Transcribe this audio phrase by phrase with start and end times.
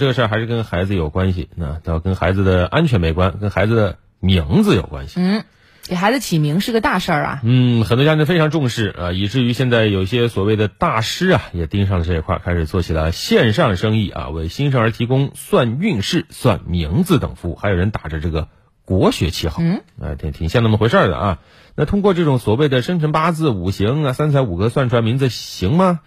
[0.00, 5.20] 这个事儿还是跟孩子有关系，那倒跟孩子的安全没关，跟孩子的名字有关系。
[5.20, 5.44] 嗯，
[5.86, 7.40] 给孩子起名是个大事儿啊。
[7.44, 18.48] 嗯，很多家庭非常重视啊，以至于现在有些所谓的大师啊，也盯上了这一块，开始做起了线上生意啊，为新生儿提供算运势、算名字等服务，还有人打着这个
[18.86, 21.38] 国学旗号，嗯，啊，挺挺像那么回事儿的啊。
[21.76, 26.00] 那通过这种所谓的生辰八字、五行啊、三才五格算出来名字行吗？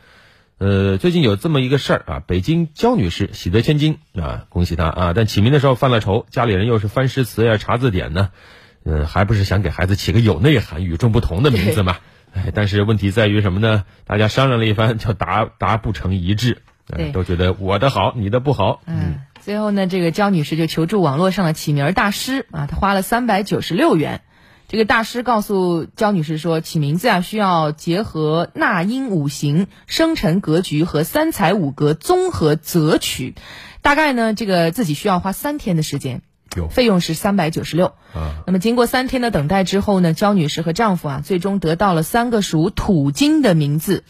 [0.64, 5.14] 呃，最近有这么一个事儿啊，北京焦女士喜得千金啊，恭喜她啊！
[5.14, 8.30] 但起名的时候犯了愁，家里人又是翻诗词呀、查字典呢，
[8.86, 11.98] 呃，还不是想给孩子起个有内涵、与众不同的名字嘛？
[12.34, 13.84] 哎，但是问题在于什么呢？
[14.06, 18.80] 大家商量了一番，就达达不成一致，对，都觉得我的好，你的不好。
[18.86, 24.22] 嗯，最后呢，这个焦女士就求助网络上的起名大师啊，她花了三百九十六元。
[24.74, 33.36] 这个大师告诉焦女士说，起名字啊需要结合纳音五行、生辰格局和三才五格综合择取，
[33.84, 36.24] 大概呢这个自己需要花三天的时间，
[36.72, 37.94] 费用是三百九十六。
[38.16, 44.04] 啊，那么经过三天的等待之后呢，焦女士和丈夫啊最终得到了三个属土金的名字。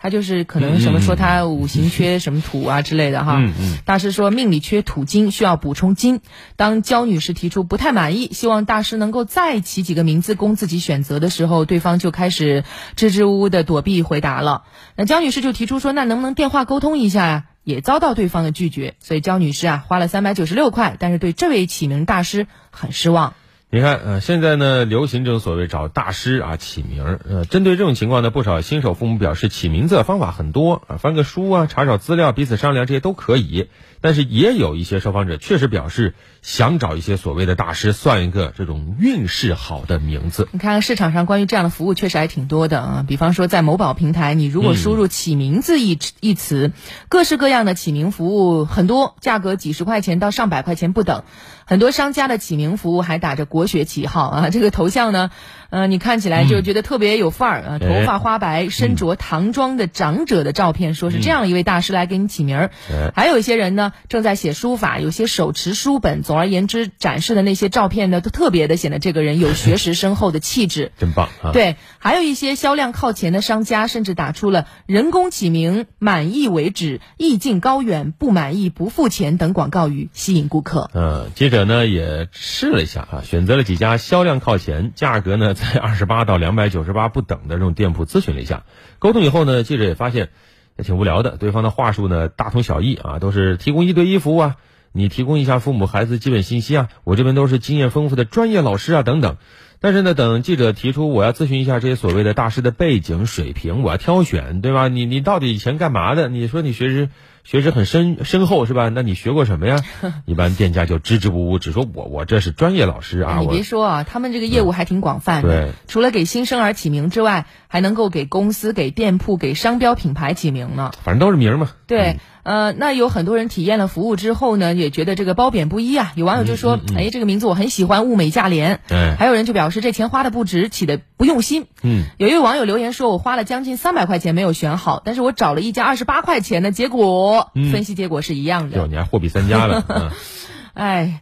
[0.00, 6.20] 他就是可能什么说他五行缺什么土啊之类的哈，嗯嗯，大师说命里缺土金，需要补充金。
[6.56, 12.64] 当焦女士提出不太满意，希望大师能够再起几个名字供自己选择的时候，对方就开始
[12.96, 14.62] 支支吾吾的躲避回答了。
[14.96, 17.44] 那焦女士就提出说，那能不能电话沟通一下呀？
[17.62, 23.34] 也遭到对方的拒绝，所以焦女士啊花了三百九十六块，但是对这位起名大师很失望。
[23.72, 33.68] 你看，呃，现在呢，流行这种所谓找大师啊起名儿，呃，针对这种情况呢，不少新手父母表示，起名字方法很多啊，翻个书啊，查找资料，彼此商量，这些都可以。
[34.02, 40.48] 但是也有一些受访者确实表示，想找一些所谓的大师算一个这种运势好的名字。
[40.50, 46.72] 你看市场上关于这样的服务确实还挺多的啊，比方说在某宝平台，你如果输入“起名字”一一词，
[47.08, 51.22] 各式各样的起名服务很多，价格几十块钱到上百块钱不等。
[51.66, 55.30] 很多商家的起名服务还打着国国学旗号啊，这个头像呢，
[55.70, 62.70] 呃，你看起来就觉得特别有范儿啊，头发花白、身着唐装的长者的照片，说是这样一位大师来给你起名儿。
[63.14, 66.22] 还有一些人呢，正在写书法，有些手持书本。
[66.22, 70.90] 总而言之，展示的那些照片呢，都特别的显得这个人有学识深厚的气质。
[70.98, 71.52] 真棒啊！
[71.52, 80.90] 对，还有一些销量靠前的商家，甚至打出了“人工起名，满意为止，意境高远，不满意不付钱”等广告语，吸引顾客。
[80.94, 81.60] 嗯，接着。
[81.60, 88.64] 呢也试了一下啊，选择了几家销量靠前、价格呢在二十八到两百九十八不等的这种店铺咨询了一下，
[88.98, 90.30] 沟通以后呢，记者也发现
[90.76, 94.56] 也挺无聊的，对方的话术呢大同小异啊，都是提供一对一服务啊，
[94.92, 99.36] 你提供一下父母孩子基本信息啊，我这边都是经验丰富的专业老师啊等等。
[99.82, 104.88] 但是呢，等记者提出我要咨询一下这些所谓的大师的背景水平，我要挑选，对吧？
[104.88, 106.28] 你你到底以前干嘛的？
[106.28, 107.08] 你说你学识
[107.44, 108.88] 学识很深深厚是吧？
[108.90, 109.76] 那你学过什么呀？
[110.26, 113.38] 一般店家就支支吾吾，只说我我这是专业老师啊。
[113.40, 115.48] 你别说啊，他们这个业务还挺广泛的。
[115.48, 120.92] 对，除了给新生儿起名之外，还能够给公司、给店铺、给商标品牌起名呢。
[121.02, 121.70] 反正都是名嘛。
[121.86, 122.18] 对。
[122.42, 126.12] 呃，那有很多人体验了服务之后呢，也觉得这个褒贬不一啊。
[126.16, 128.80] 有网友就说：“哎，这个名字我很喜欢，物美价廉。”
[129.18, 131.66] 还有人就表示这钱花的不值，起的不用心。
[131.82, 140.12] 嗯，有一位网友留言说：“我花了将近三百块钱没有选好，但是我找了一家二十八块钱的，结果分析结果是一样的。”哟，你还货比三家了。
[140.72, 141.20] 哎，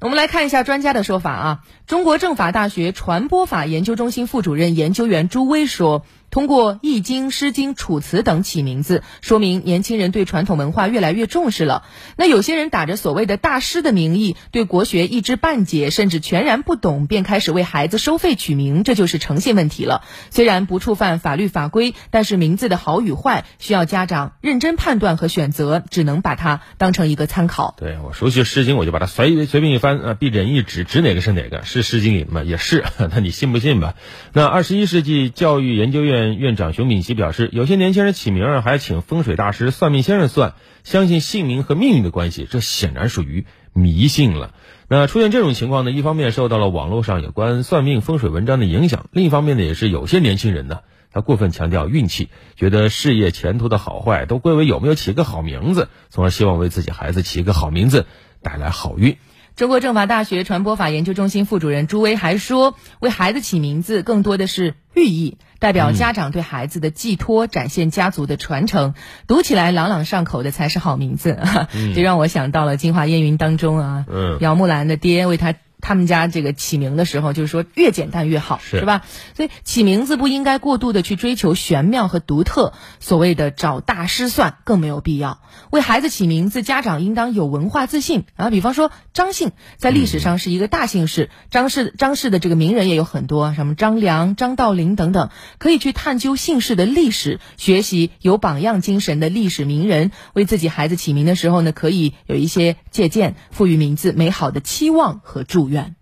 [0.00, 1.58] 我们来看一下专家的说法啊。
[1.86, 6.04] 中国政法大学传播法研究中心副主任研究员朱威说。
[6.30, 11.82] 通过《易经》《诗经》《楚辞》等起名字，说明年轻人对传统文化越来越重视了。
[12.16, 20.04] 那有些人打着所谓的大师的名义，对国学一知半解，甚至全然不懂，便开始为孩子收费取名，这就是诚信问题了。
[20.30, 27.74] 虽然不触犯法律法规，但是名字的好与坏需要家长认真判断和选择，只能把它当成一个参考。
[27.76, 32.44] 对我熟悉《诗经》，我就把它随随便一翻，啊，闭着眼一指，指哪个是哪个，是《诗经》里吗？
[32.44, 33.96] 也是， 那你信不信吧？
[34.32, 36.19] 那二十一世纪教育研究院。
[36.28, 40.54] 院长熊敏奇表示，有些年轻人起名儿还请风水大师、算命先生算，
[40.84, 44.54] 相信姓名和命运的关系，这显然属于迷信了。
[44.88, 50.80] 那出现这种情况呢，一方面受到了网络上有关算命风水文章的影响，另一方面呢，也是有些年轻人呢，
[51.12, 58.06] 他过分强调运气，觉得事业前途的好坏都归为有没有起个好名字，从而希望为自己孩子起一个好名字，
[58.42, 59.16] 带来好运。
[59.60, 68.94] 中国政法大学传播法研究中心副主任朱威还说，为孩子起名字更多的是寓意，代表家长对孩子的寄托，展现家族的传承，
[69.26, 71.38] 读起来朗朗上口的才是好名字。
[71.94, 74.06] 这让我想到了《京华烟云》当中啊，
[74.40, 79.02] 姚木兰的爹为他他们家这个起名的时候，就是说越简单越好，是吧？
[79.36, 85.40] 所以起名字不应该过度的去追求玄妙和独特，所谓的找大师算更没有必要。
[85.70, 88.50] 为孩子起名字，家长应当有文化自信啊。
[88.50, 105.99] 比方说张姓，在历史上是一个大姓氏，张氏张氏的这个名人也有很多，什么张良、张道陵等等，可以去探究姓氏的历史，学习有榜样精神的历史名人，为自己孩子起名的时候呢，可以有一些借鉴，赋予名字美好的期望和祝愿。